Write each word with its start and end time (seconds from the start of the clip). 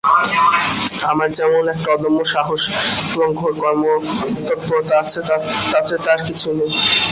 আমার 1.11 1.29
যেমন 1.37 1.63
একটা 1.73 1.87
অদম্য 1.91 2.19
সাহস 2.33 2.61
এবং 3.09 3.27
ঘোর 3.33 3.53
কর্মতৎপরতা 3.61 4.93
আছে, 5.03 5.19
তাঁতে 5.71 5.95
তার 6.05 6.19
কিছুই 6.27 6.55
নেই। 6.59 6.71